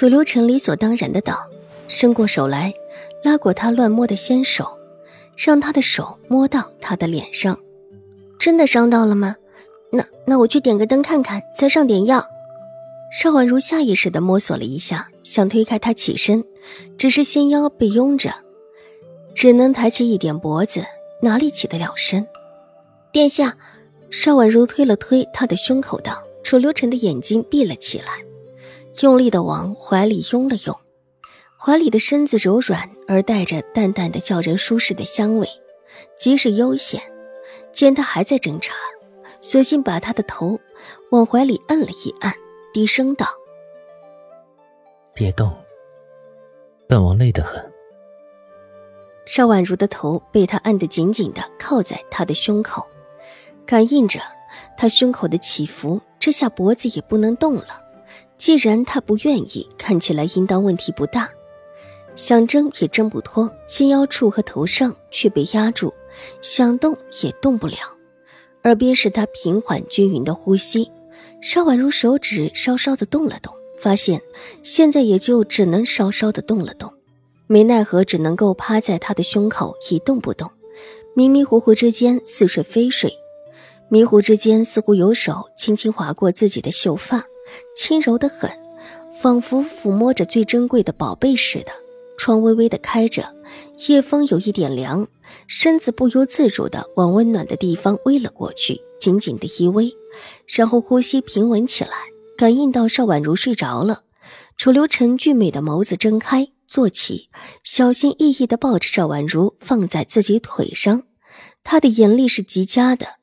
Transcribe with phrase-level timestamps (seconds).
[0.00, 1.38] 楚留臣理所当然的道，
[1.86, 2.72] 伸过手来，
[3.22, 4.66] 拉过他乱摸的纤手，
[5.36, 7.60] 让他的手摸到他的脸上。
[8.38, 9.36] 真的伤到了吗？
[9.92, 12.26] 那那我去点个灯看看，再上点药。
[13.12, 16.42] 邵婉如下意识的摸索了一下，想推开他起身，
[16.96, 18.32] 只是纤腰被拥着，
[19.34, 20.82] 只能抬起一点脖子，
[21.20, 22.26] 哪里起得了身？
[23.12, 23.54] 殿下，
[24.08, 28.06] 邵婉如推了推他的胸口，道：“楚留臣的眼睛闭了起来。”
[29.02, 30.76] 用力的往怀里拥了拥，
[31.56, 35.48] 怀里的身子柔软而带着淡淡的叫人舒适的香味，
[36.18, 37.00] 即使悠闲。
[37.72, 38.72] 见他还在挣扎，
[39.40, 40.58] 索性把他的头
[41.12, 42.34] 往怀里按了一按，
[42.74, 43.28] 低声道
[45.14, 45.54] ：“别动，
[46.88, 47.64] 本王累得很。”
[49.24, 52.84] 邵婉如的头被他按得紧紧的靠在他的胸口，
[53.64, 54.20] 感应着
[54.76, 57.89] 他胸口的起伏，这下脖子也不能动了。
[58.40, 61.30] 既然他不愿意，看起来应当问题不大。
[62.16, 65.92] 想挣也挣不脱，心腰处和头上却被压住，
[66.40, 67.76] 想动也动不了。
[68.64, 70.90] 耳边是他平缓均匀的呼吸。
[71.42, 74.22] 邵婉如手指稍稍的动了动，发现
[74.62, 76.90] 现在也就只能稍稍的动了动，
[77.46, 80.50] 没奈何，只能够趴在他的胸口一动不动。
[81.14, 83.12] 迷迷糊糊之间似睡非睡，
[83.90, 87.26] 迷糊之间似乎有手轻轻划过自己的秀发。
[87.76, 88.50] 轻柔的很，
[89.20, 91.72] 仿佛抚摸着最珍贵的宝贝似的。
[92.18, 93.34] 窗微微的开着，
[93.88, 95.08] 夜风有一点凉，
[95.46, 99.90] 身子不由自主的往温暖的地方偎了过去，紧紧的依偎，
[100.46, 101.92] 然后呼吸平稳起来。
[102.36, 104.04] 感应到邵婉如睡着了，
[104.56, 107.28] 楚留臣俊美的眸子睁开，坐起，
[107.64, 111.02] 小心翼翼的抱着邵婉如放在自己腿上，
[111.62, 113.19] 他的眼力是极佳的。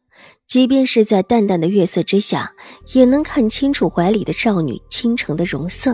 [0.47, 2.49] 即便是在淡淡的月色之下，
[2.93, 5.93] 也能看清楚怀里的少女倾城的容色。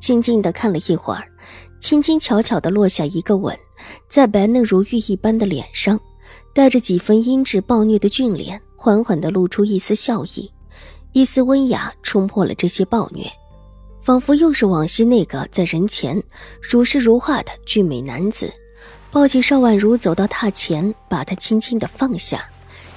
[0.00, 1.24] 静静的看了一会儿，
[1.80, 3.56] 轻轻巧巧的落下一个吻，
[4.08, 5.98] 在白嫩如玉一般的脸上，
[6.52, 10.50] 带着几分阴质暴虐的俊脸，缓缓的露出一丝笑意，
[11.12, 13.30] 一丝温雅冲破了这些暴虐，
[14.02, 16.20] 仿佛又是往昔那个在人前
[16.60, 18.52] 如诗如画的俊美男子。
[19.12, 22.44] 抱起邵婉如走到榻前，把她轻轻的放下。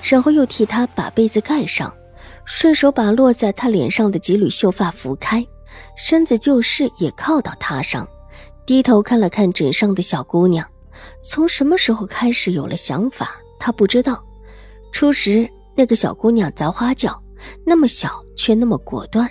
[0.01, 1.93] 然后又替他把被子盖上，
[2.45, 5.45] 顺手把落在他脸上的几缕秀发拂开，
[5.95, 8.07] 身子就是也靠到榻上，
[8.65, 10.67] 低头看了看枕上的小姑娘。
[11.23, 14.23] 从什么时候开始有了想法，他不知道。
[14.91, 17.21] 初时那个小姑娘砸花轿，
[17.65, 19.29] 那么小却那么果断。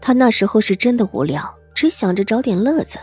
[0.00, 1.42] 他那时候是真的无聊，
[1.74, 2.98] 只想着找点乐子，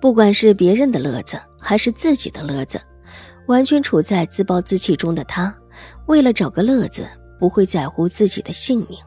[0.00, 2.80] 不管是别人的乐子还是自己的乐子，
[3.46, 5.54] 完全处在自暴自弃中的他。
[6.06, 7.08] 为了找个乐子，
[7.38, 8.98] 不会在乎自己的性命，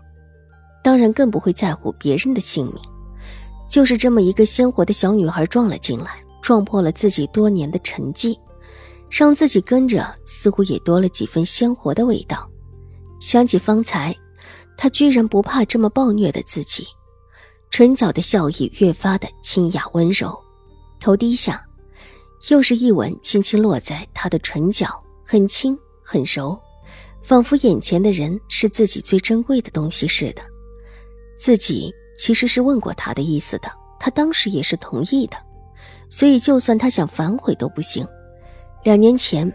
[0.81, 2.75] 当然更不会在乎别人的性命。
[3.69, 8.38] 就是这么一个鲜活的小女孩撞了进来，撞破了自己多年的沉寂，
[9.09, 12.50] 让自己跟着似乎也多了几分鲜活的味道。
[13.19, 14.16] 想起方才，
[14.78, 16.88] 他居然不怕这么暴虐的自己，
[17.69, 20.34] 唇角的笑意越发的清雅温柔。
[21.01, 21.61] 头低下，
[22.50, 24.88] 又是一吻，轻轻落在他的唇角，
[25.25, 25.78] 很轻。
[26.05, 26.59] 很柔，
[27.23, 30.44] 仿佛眼前的人是自己最珍贵的东西似的。
[31.38, 35.38] 自己其实是问过他的意思的，他当时也是同意的，
[36.09, 38.06] 所以就算他想反悔都不行。
[38.84, 39.51] 两年前，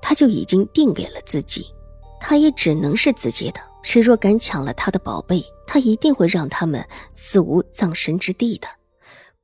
[0.00, 1.64] 他就已经定给了自己，
[2.20, 3.60] 他也只能是自己的。
[3.82, 6.84] 谁若敢抢了他的宝贝，他一定会让他们
[7.14, 8.68] 死无葬身之地的。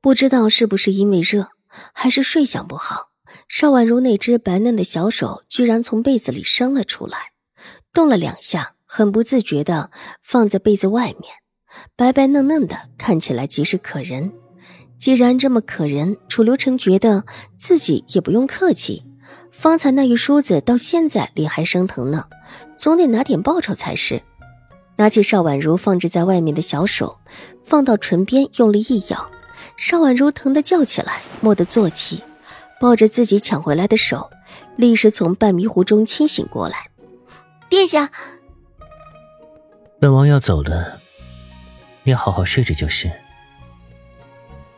[0.01, 1.49] 不知道是不是因为热，
[1.93, 3.09] 还是睡相不好。
[3.49, 7.31] 邵婉如那只白嫩的小手居然从被子里伸了出来，
[7.93, 9.89] 动了两下，很不自觉地
[10.21, 11.33] 放在被子外面，
[11.95, 14.31] 白白嫩嫩的，看起来极是可人。
[14.99, 17.23] 既然这么可人，楚留臣觉得
[17.57, 19.03] 自己也不用客气。
[19.51, 22.25] 方才那一梳子到现在脸还生疼呢，
[22.77, 24.21] 总得拿点报酬才是。
[24.97, 27.17] 拿起邵婉如放置在外面的小手，
[27.63, 29.31] 放到唇边，用力一咬，
[29.77, 32.23] 邵婉如疼得叫起来，蓦地坐起。
[32.79, 34.29] 抱着自己抢回来的手，
[34.77, 36.88] 立时从半迷糊中清醒过来。
[37.69, 38.09] 殿下，
[39.99, 40.99] 本王要走了，
[42.01, 43.11] 你好好睡着就是。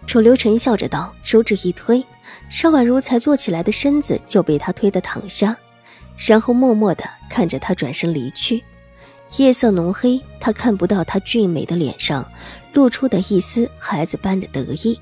[0.06, 2.06] 楚留臣笑着道，手指一推，
[2.50, 5.56] 邵婉如才坐起来的身子就被他推得躺下，
[6.18, 8.62] 然后默默的看着他转身离去。
[9.38, 12.30] 夜色浓黑，他看不到他俊美的脸上
[12.74, 15.00] 露出的一丝孩子般的得意，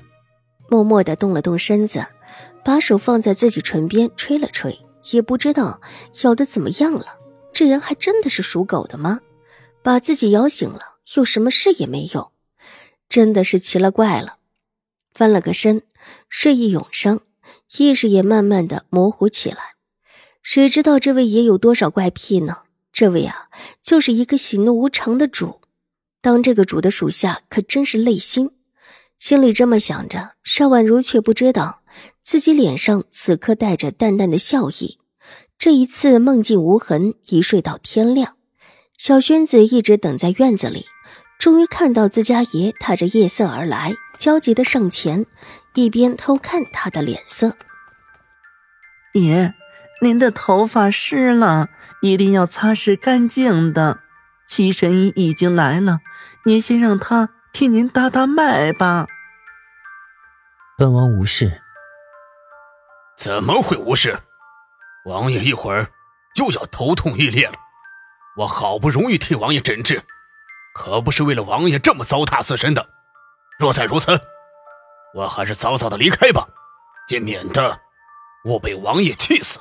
[0.68, 2.06] 默默的动了动身子，
[2.64, 4.78] 把手放在自己唇边吹了吹，
[5.10, 5.80] 也不知道
[6.22, 7.16] 咬的怎么样了。
[7.60, 9.20] 这人还真的是属狗的吗？
[9.82, 12.32] 把自己咬醒了，又什么事也没有，
[13.06, 14.38] 真的是奇了怪了。
[15.12, 15.82] 翻了个身，
[16.30, 17.20] 睡意涌上，
[17.76, 19.74] 意识也慢慢的模糊起来。
[20.40, 22.62] 谁知道这位爷有多少怪癖呢？
[22.94, 23.50] 这位啊，
[23.82, 25.60] 就是一个喜怒无常的主。
[26.22, 28.52] 当这个主的属下可真是累心。
[29.18, 31.82] 心里这么想着，邵婉如却不知道
[32.22, 34.96] 自己脸上此刻带着淡淡的笑意。
[35.60, 38.34] 这一次梦境无痕，一睡到天亮。
[38.96, 40.86] 小轩子一直等在院子里，
[41.38, 45.26] 终于看到自家爷踏着夜色而来，焦急的上前，
[45.74, 47.58] 一边偷看他的脸色。
[49.12, 49.52] 爷，
[50.00, 51.68] 您的头发湿了。
[52.00, 54.00] 一定要擦拭干净的。
[54.48, 55.98] 七神医已经来了，
[56.46, 59.06] 您先让他替您搭搭脉吧。
[60.78, 61.60] 本王无事。
[63.18, 64.20] 怎么会无事？
[65.04, 65.90] 王爷一会儿
[66.36, 67.54] 又要头痛欲裂了。
[68.36, 70.02] 我好不容易替王爷诊治，
[70.74, 72.88] 可不是为了王爷这么糟蹋自身的。
[73.58, 74.18] 若再如此，
[75.14, 76.48] 我还是早早的离开吧，
[77.08, 77.80] 也免得
[78.44, 79.58] 我被王爷气死。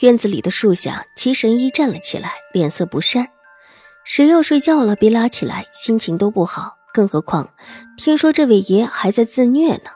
[0.00, 3.28] 院子里的树下，齐神医站了起来，脸色不善。
[4.04, 6.76] 谁要睡觉了，别拉起来，心情都不好。
[6.92, 7.48] 更何况，
[7.96, 9.90] 听说这位爷还在自虐呢。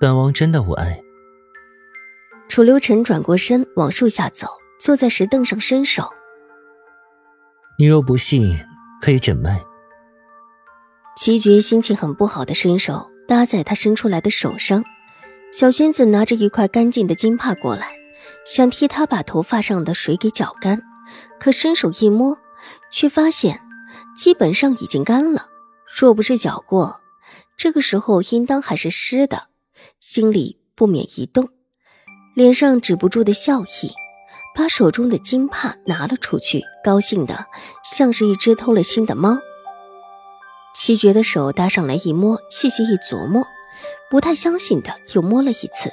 [0.00, 1.03] 本王真的无碍。
[2.48, 4.46] 楚留臣转过身，往树下走，
[4.78, 6.08] 坐在石凳上伸手。
[7.78, 8.56] 你若不信，
[9.00, 9.62] 可以诊脉。
[11.16, 14.84] 齐觉心情很不好的伸手搭在他伸出来的手上。
[15.52, 17.92] 小轩子拿着一块干净的金帕过来。
[18.44, 20.82] 想替他把头发上的水给搅干，
[21.40, 22.36] 可伸手一摸，
[22.90, 23.60] 却发现
[24.14, 25.48] 基本上已经干了。
[25.98, 27.00] 若不是搅过，
[27.56, 29.48] 这个时候应当还是湿的。
[29.98, 31.48] 心里不免一动，
[32.34, 33.94] 脸上止不住的笑意，
[34.56, 37.46] 把手中的金帕拿了出去，高兴的
[37.84, 39.38] 像是一只偷了心的猫。
[40.74, 43.44] 齐绝的手搭上来一摸，细细一琢磨，
[44.10, 45.92] 不太相信的又摸了一次。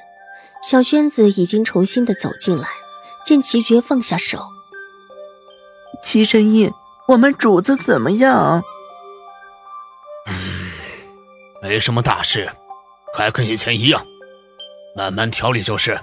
[0.63, 2.67] 小轩子已经重新的走进来，
[3.23, 4.47] 见齐绝放下手。
[6.01, 6.71] 齐神医，
[7.07, 8.63] 我们主子怎么样？
[10.25, 10.71] 嗯，
[11.61, 12.51] 没什么大事，
[13.15, 14.03] 还跟以前一样，
[14.95, 15.99] 慢慢调理就是。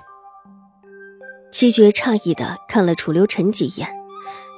[1.50, 3.88] 七绝诧异的看了楚留臣几眼，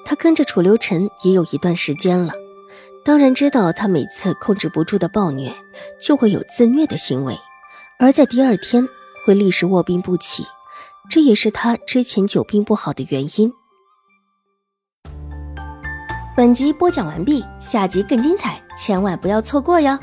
[0.05, 2.33] 他跟着楚留臣也有一段时间了，
[3.05, 5.55] 当然知道他每次控制不住的暴虐，
[6.01, 7.39] 就会有自虐的行为，
[7.99, 8.89] 而在第二天。
[9.23, 10.47] 会立时卧病不起，
[11.11, 13.53] 这也是他之前久病不好的原因。
[16.35, 19.99] 本集播讲完毕，下集更精彩，千万不要错过哟。